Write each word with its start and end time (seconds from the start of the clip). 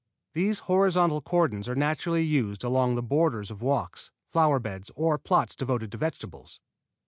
These 0.33 0.61
horizontal 0.65 1.21
cordons 1.21 1.69
are 1.69 1.75
naturally 1.75 2.23
used 2.23 2.63
along 2.63 2.95
the 2.95 3.03
borders 3.03 3.51
of 3.51 3.61
walks, 3.61 4.09
flower 4.31 4.57
beds 4.57 4.89
or 4.95 5.19
plots 5.19 5.55
devoted 5.55 5.91
to 5.91 5.97
vegetables. 5.99 6.59